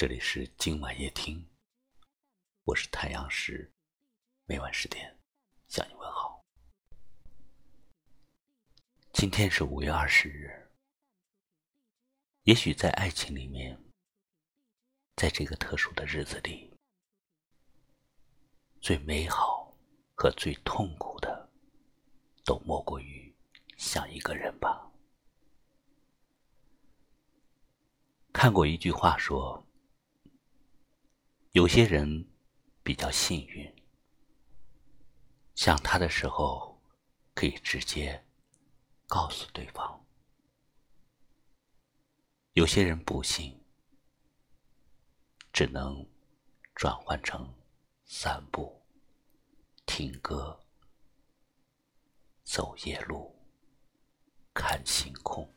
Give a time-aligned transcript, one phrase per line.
[0.00, 1.46] 这里是今晚夜听，
[2.64, 3.70] 我是太阳石，
[4.46, 5.14] 每晚十点
[5.68, 6.42] 向你问好。
[9.12, 10.72] 今天是五月二十日，
[12.44, 13.78] 也许在爱情里面，
[15.16, 16.74] 在这个特殊的日子里，
[18.80, 19.76] 最美好
[20.14, 21.50] 和最痛苦的，
[22.42, 23.36] 都莫过于
[23.76, 24.90] 想一个人吧。
[28.32, 29.62] 看过一句话说。
[31.52, 32.28] 有些人
[32.80, 33.74] 比较幸运，
[35.56, 36.80] 想他的时候
[37.34, 38.24] 可以直接
[39.08, 40.00] 告诉对方；
[42.52, 43.60] 有些人不幸，
[45.52, 46.08] 只能
[46.76, 47.52] 转换成
[48.04, 48.80] 散步、
[49.86, 50.64] 听歌、
[52.44, 53.36] 走夜路、
[54.54, 55.52] 看星空。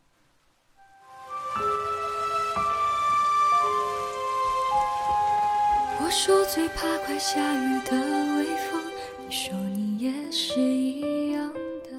[6.14, 7.92] 说最怕快下雨的
[8.38, 8.80] 微风，
[9.18, 11.52] 你说你也是一样
[11.84, 11.90] 的。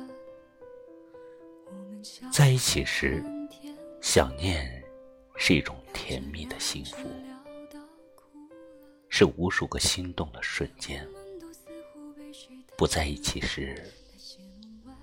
[2.33, 3.25] 在一起时，
[4.01, 4.81] 想念
[5.35, 7.09] 是一种甜蜜的幸福，
[9.09, 11.05] 是无数个心动的瞬间。
[12.79, 13.85] 不在一起时，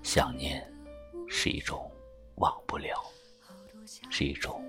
[0.02, 0.66] 想念
[1.28, 1.92] 是一种
[2.36, 3.04] 忘不了，
[4.10, 4.64] 是一种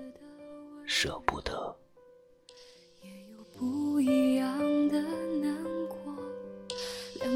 [0.86, 1.74] 舍不得。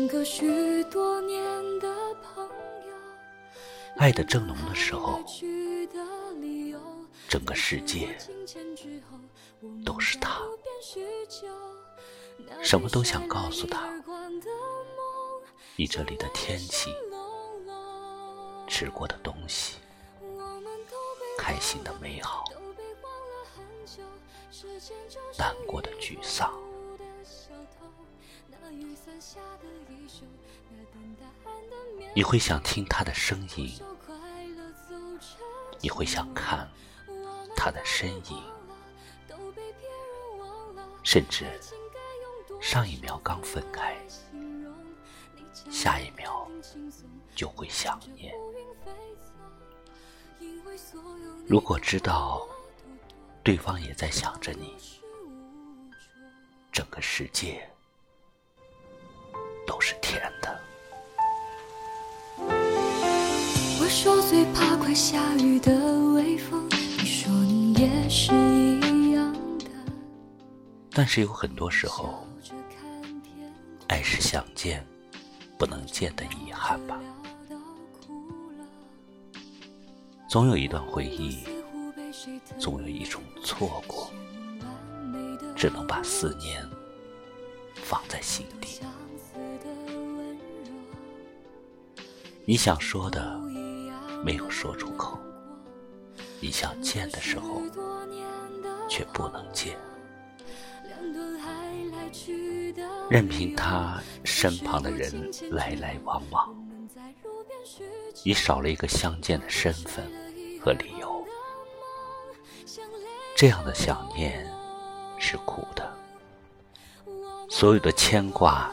[0.08, 1.38] 两个许多年
[1.80, 2.94] 的朋友。
[3.98, 5.22] 爱的正浓的时候，
[7.28, 8.16] 整个世界
[9.84, 10.40] 都是他，
[12.62, 13.86] 什么都想告诉他。
[15.76, 16.88] 你这里的天气，
[18.66, 19.76] 吃过的东西，
[21.36, 22.44] 开心的美好。
[25.36, 26.50] 难过的沮丧，
[32.18, 33.80] 你会想听他的声音，
[35.80, 36.68] 你会想看
[37.54, 38.42] 他的身影，
[41.04, 41.46] 甚至
[42.60, 43.96] 上一秒刚分开，
[45.70, 46.50] 下一秒
[47.36, 48.34] 就会想念。
[51.46, 52.44] 如果知道。
[53.44, 54.76] 对方也在想着你，
[56.70, 57.66] 整个世界
[59.66, 60.60] 都是甜的。
[64.00, 65.72] 说最怕快下雨的
[66.12, 69.66] 微风，你说你也是一样的。
[70.92, 72.24] 但是有很多时候，
[73.88, 74.86] 爱是想见
[75.58, 76.96] 不能见的遗憾吧。
[80.28, 81.40] 总有一段回忆。
[82.56, 84.10] 总有一种错过，
[85.56, 86.64] 只能把思念
[87.74, 88.80] 放在心底。
[92.44, 93.38] 你想说的
[94.24, 95.18] 没有说出口，
[96.40, 97.62] 你想见的时候
[98.88, 99.76] 却不能见，
[103.08, 106.54] 任凭他身旁的人来来往往，
[108.24, 110.04] 你少了一个相见的身份
[110.60, 111.24] 和理由。
[113.36, 114.44] 这样的想念
[115.18, 115.96] 是苦的，
[117.48, 118.70] 所有的牵挂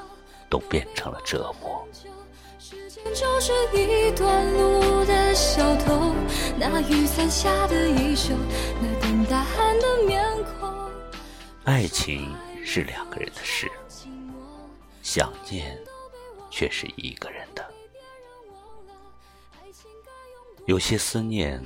[0.49, 1.87] 都变成了折磨。
[3.15, 6.13] 就是一段路的小偷，
[6.59, 8.35] 那雨伞下的衣袖，
[8.81, 10.91] 那等答案的面孔
[11.63, 13.71] 爱情是两个人的事，
[15.01, 15.81] 想念
[16.51, 17.73] 却是一个人的。
[20.65, 21.63] 有些思念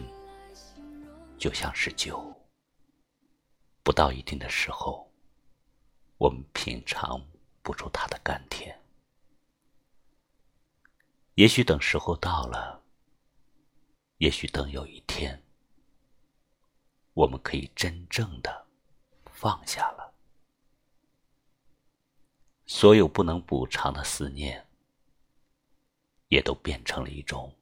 [1.40, 2.24] 就像是酒。
[3.82, 5.10] 不到一定的时候，
[6.20, 7.20] 我们品尝
[7.64, 8.80] 不出它的甘甜。
[11.40, 12.84] 也许等时候到了，
[14.18, 15.42] 也许等有一天，
[17.14, 18.68] 我们可以真正的
[19.32, 20.14] 放下了
[22.66, 24.68] 所有不能补偿的思念，
[26.28, 27.56] 也都变成了一种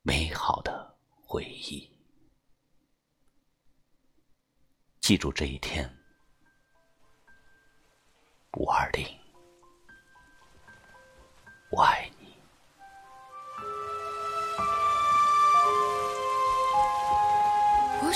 [0.00, 0.96] 美好的
[1.26, 1.86] 回忆。
[5.00, 5.86] 记住这一天，
[8.54, 9.06] 五二零，
[11.70, 12.11] 我爱你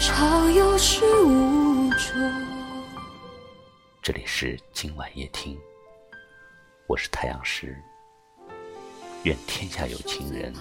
[0.00, 2.18] 潮有始无终。
[4.00, 5.60] 这里是今晚夜听，
[6.86, 7.76] 我是太阳石。
[9.24, 10.54] 愿天下有情人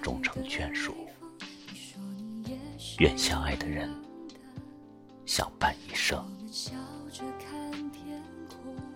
[0.00, 0.94] 终成眷属，
[3.00, 3.92] 愿相爱的人。
[5.26, 6.24] 相伴一生。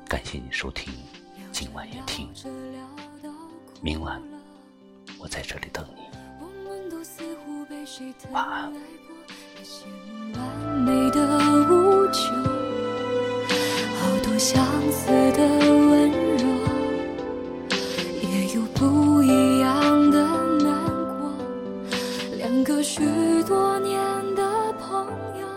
[0.09, 0.95] 感谢你收听
[1.51, 2.33] 今晚夜听，
[3.83, 4.23] 明晚
[5.19, 6.05] 我在这里等你。
[8.31, 8.73] 晚安。
[9.65, 9.87] 那些
[10.39, 10.45] 完
[10.85, 11.27] 美的
[11.71, 12.35] 无求，
[13.99, 14.63] 好多相
[14.93, 16.45] 似的温柔，
[18.21, 20.21] 也有不一样的
[20.63, 20.69] 难
[21.19, 21.33] 过。
[22.37, 23.03] 两个许
[23.45, 23.99] 多年
[24.35, 25.07] 的朋
[25.41, 25.49] 友，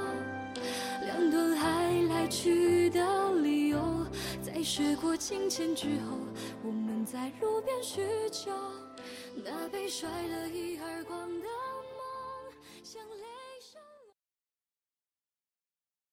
[1.03, 3.01] 两段爱来去的
[3.41, 3.77] 理由，
[4.41, 6.17] 在事过境迁之后，
[6.63, 8.01] 我们在路边叙
[8.31, 8.53] 旧。
[9.43, 11.56] 那被甩了一耳光的。